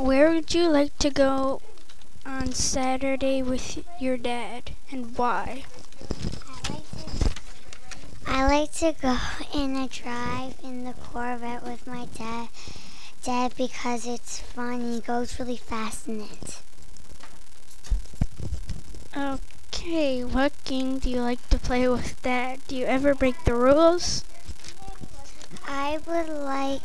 Where 0.00 0.30
would 0.30 0.54
you 0.54 0.70
like 0.70 0.96
to 1.00 1.10
go 1.10 1.60
on 2.24 2.52
Saturday 2.52 3.42
with 3.42 3.84
your 4.00 4.16
dad 4.16 4.70
and 4.90 5.14
why? 5.14 5.64
I 8.26 8.46
like 8.46 8.72
to 8.76 8.94
go 8.98 9.18
in 9.52 9.76
a 9.76 9.88
drive 9.88 10.54
in 10.64 10.84
the 10.84 10.94
Corvette 10.94 11.64
with 11.64 11.86
my 11.86 12.06
dad, 12.16 12.48
dad 13.22 13.52
because 13.58 14.06
it's 14.06 14.40
fun 14.40 14.80
and 14.80 14.94
he 14.94 15.00
goes 15.00 15.38
really 15.38 15.58
fast 15.58 16.08
in 16.08 16.22
it. 16.22 16.62
Okay, 19.14 20.24
what 20.24 20.52
game 20.64 20.98
do 20.98 21.10
you 21.10 21.20
like 21.20 21.46
to 21.50 21.58
play 21.58 21.86
with 21.86 22.22
dad? 22.22 22.60
Do 22.68 22.74
you 22.74 22.86
ever 22.86 23.14
break 23.14 23.44
the 23.44 23.54
rules? 23.54 24.24
I 25.68 25.98
would 26.06 26.30
like 26.30 26.80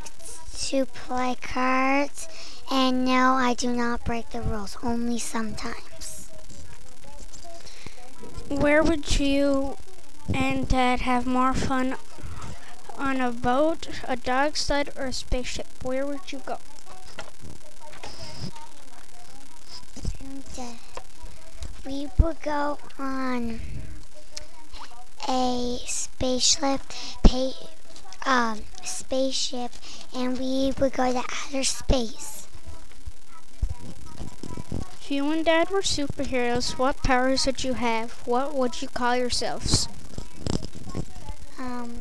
to 0.68 0.86
play 0.86 1.38
cards 1.42 2.28
and 2.72 3.06
no, 3.06 3.34
I 3.34 3.54
do 3.54 3.72
not 3.72 4.04
break 4.04 4.30
the 4.30 4.42
rules, 4.42 4.78
only 4.84 5.20
sometimes. 5.20 6.30
Where 8.50 8.84
would 8.84 9.20
you 9.20 9.78
and 10.34 10.68
Dad 10.68 11.02
have 11.02 11.26
more 11.26 11.54
fun 11.54 11.96
on 12.98 13.22
a 13.22 13.32
boat, 13.32 13.88
a 14.08 14.16
dog 14.16 14.58
sled, 14.58 14.92
or 14.98 15.06
a 15.06 15.14
spaceship? 15.14 15.68
Where 15.84 16.06
would 16.06 16.32
you 16.32 16.42
go? 16.46 16.58
We 21.86 22.08
would 22.18 22.42
go 22.42 22.80
on 22.98 23.60
a 25.30 25.78
spaceship, 25.86 26.82
pay, 27.24 27.52
um, 28.26 28.62
spaceship, 28.84 29.72
and 30.16 30.40
we 30.40 30.74
would 30.80 30.94
go 30.94 31.12
to 31.12 31.20
outer 31.20 31.64
space. 31.64 32.45
If 35.06 35.12
you 35.12 35.30
and 35.30 35.46
Dad 35.46 35.70
were 35.70 35.82
superheroes, 35.82 36.80
what 36.80 37.04
powers 37.04 37.46
would 37.46 37.64
you 37.64 37.74
have? 37.74 38.26
What 38.26 38.56
would 38.56 38.82
you 38.82 38.88
call 38.88 39.16
yourselves? 39.16 39.88
Um, 41.60 41.98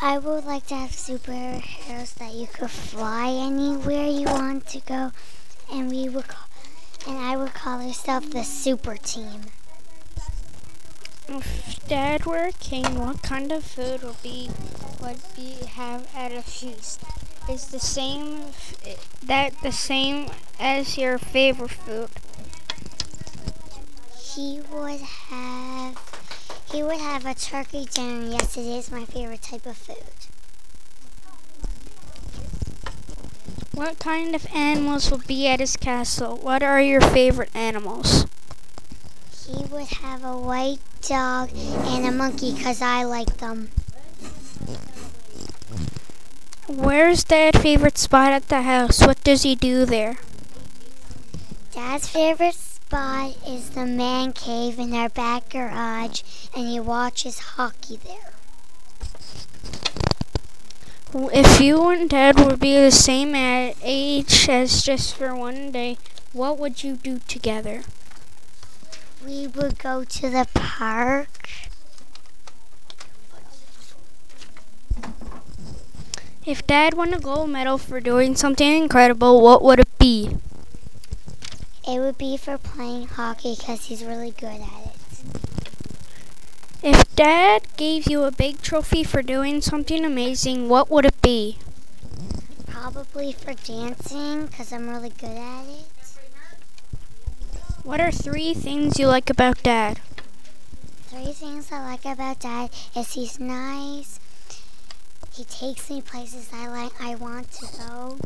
I 0.00 0.16
would 0.16 0.46
like 0.46 0.68
to 0.68 0.74
have 0.74 0.92
superheroes 0.92 2.14
that 2.14 2.32
you 2.32 2.46
could 2.46 2.70
fly 2.70 3.28
anywhere 3.28 4.06
you 4.06 4.24
want 4.24 4.66
to 4.68 4.80
go, 4.80 5.12
and 5.70 5.90
we 5.90 6.08
would, 6.08 6.28
call, 6.28 6.48
and 7.06 7.18
I 7.18 7.36
would 7.36 7.52
call 7.52 7.82
ourselves 7.82 8.30
the 8.30 8.42
Super 8.42 8.96
Team. 8.96 9.42
If 11.28 11.86
Dad 11.86 12.24
were 12.24 12.46
a 12.46 12.52
king, 12.52 12.98
what 12.98 13.20
kind 13.22 13.52
of 13.52 13.64
food 13.64 14.02
would 14.02 14.22
be 14.22 14.48
would 15.02 15.20
be 15.36 15.66
have 15.66 16.08
at 16.16 16.32
a 16.32 16.40
feast? 16.40 17.02
Is 17.50 17.66
the 17.66 17.80
same 17.80 18.44
that 19.24 19.60
the 19.60 19.72
same 19.72 20.30
as 20.60 20.96
your 20.96 21.18
favorite 21.18 21.72
food? 21.72 22.08
He 24.16 24.60
would 24.70 25.00
have 25.00 25.98
he 26.70 26.84
would 26.84 27.00
have 27.00 27.26
a 27.26 27.34
turkey 27.34 27.86
dinner. 27.86 28.30
Yes, 28.30 28.56
it 28.56 28.66
is 28.66 28.92
my 28.92 29.04
favorite 29.04 29.42
type 29.42 29.66
of 29.66 29.76
food. 29.76 29.96
What 33.74 33.98
kind 33.98 34.36
of 34.36 34.46
animals 34.54 35.10
will 35.10 35.18
be 35.26 35.48
at 35.48 35.58
his 35.58 35.76
castle? 35.76 36.36
What 36.36 36.62
are 36.62 36.80
your 36.80 37.00
favorite 37.00 37.50
animals? 37.52 38.26
He 39.44 39.64
would 39.64 39.88
have 39.88 40.22
a 40.22 40.38
white 40.38 40.78
dog 41.02 41.50
and 41.52 42.06
a 42.06 42.12
monkey 42.12 42.54
because 42.54 42.80
I 42.80 43.02
like 43.02 43.38
them. 43.38 43.70
Where's 46.76 47.24
Dad's 47.24 47.58
favorite 47.58 47.98
spot 47.98 48.30
at 48.30 48.48
the 48.48 48.62
house? 48.62 49.04
What 49.04 49.22
does 49.24 49.42
he 49.42 49.56
do 49.56 49.84
there? 49.84 50.18
Dad's 51.72 52.08
favorite 52.08 52.54
spot 52.54 53.36
is 53.44 53.70
the 53.70 53.84
man 53.84 54.32
cave 54.32 54.78
in 54.78 54.94
our 54.94 55.08
back 55.08 55.48
garage, 55.48 56.22
and 56.54 56.68
he 56.68 56.78
watches 56.78 57.40
hockey 57.40 57.96
there. 57.96 58.32
If 61.32 61.60
you 61.60 61.88
and 61.88 62.08
Dad 62.08 62.38
would 62.38 62.60
be 62.60 62.76
the 62.76 62.92
same 62.92 63.34
age 63.34 64.48
as 64.48 64.84
just 64.84 65.16
for 65.16 65.34
one 65.34 65.72
day, 65.72 65.98
what 66.32 66.56
would 66.56 66.84
you 66.84 66.94
do 66.94 67.18
together? 67.26 67.82
We 69.26 69.48
would 69.48 69.76
go 69.80 70.04
to 70.04 70.30
the 70.30 70.46
park. 70.54 71.48
If 76.46 76.66
Dad 76.66 76.94
won 76.94 77.12
a 77.12 77.20
gold 77.20 77.50
medal 77.50 77.76
for 77.76 78.00
doing 78.00 78.34
something 78.34 78.82
incredible, 78.82 79.42
what 79.42 79.62
would 79.62 79.78
it 79.78 79.98
be? 79.98 80.36
It 81.86 81.98
would 81.98 82.16
be 82.16 82.38
for 82.38 82.56
playing 82.56 83.08
hockey 83.08 83.54
because 83.58 83.84
he's 83.86 84.02
really 84.02 84.30
good 84.30 84.60
at 84.60 84.86
it. 84.86 84.96
If 86.82 87.14
Dad 87.14 87.66
gave 87.76 88.08
you 88.08 88.22
a 88.22 88.30
big 88.32 88.62
trophy 88.62 89.04
for 89.04 89.20
doing 89.20 89.60
something 89.60 90.02
amazing, 90.02 90.70
what 90.70 90.90
would 90.90 91.04
it 91.04 91.20
be? 91.20 91.58
Probably 92.66 93.32
for 93.32 93.52
dancing 93.52 94.46
because 94.46 94.72
I'm 94.72 94.88
really 94.88 95.10
good 95.10 95.36
at 95.36 95.64
it. 95.68 95.84
What 97.82 98.00
are 98.00 98.10
three 98.10 98.54
things 98.54 98.98
you 98.98 99.08
like 99.08 99.28
about 99.28 99.62
Dad? 99.62 100.00
Three 101.08 101.32
things 101.32 101.70
I 101.70 101.84
like 101.84 102.06
about 102.06 102.40
Dad 102.40 102.70
is 102.96 103.12
he's 103.12 103.38
nice. 103.38 104.20
He 105.32 105.44
takes 105.44 105.88
me 105.88 106.02
places 106.02 106.48
I 106.52 106.68
like 106.68 107.00
I 107.00 107.14
want 107.14 107.50
to 107.52 107.66
go. 107.78 108.18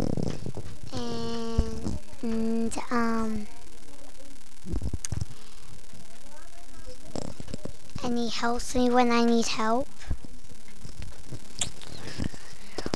And, 0.92 1.98
and 2.22 2.78
um 2.90 3.46
and 8.02 8.18
he 8.18 8.28
helps 8.28 8.74
me 8.74 8.90
when 8.90 9.10
I 9.10 9.24
need 9.24 9.46
help. 9.46 9.88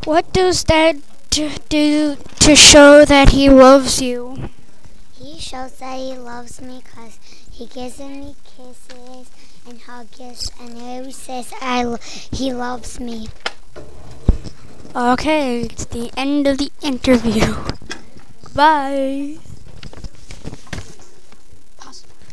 What 0.05 0.33
does 0.33 0.65
Dad 0.65 1.03
do 1.31 2.17
to 2.17 2.57
show 2.57 3.05
that 3.05 3.31
he 3.31 3.49
loves 3.49 4.01
you? 4.01 4.51
He 5.13 5.39
shows 5.39 5.79
that 5.79 5.99
he 5.99 6.15
loves 6.15 6.61
me 6.61 6.83
because 6.85 7.19
he 7.51 7.67
gives 7.67 7.99
me 7.99 8.35
kisses 8.45 9.31
and 9.67 9.81
hugs 9.81 10.51
and 10.61 10.79
he 10.79 10.99
always 10.99 11.17
says 11.17 11.53
I 11.61 11.97
he 12.33 12.53
loves 12.53 13.01
me. 13.01 13.29
Okay, 14.97 15.62
it's 15.62 15.84
the 15.84 16.10
end 16.16 16.47
of 16.47 16.59
the 16.59 16.71
interview. 16.82 17.54
Bye. 18.54 19.38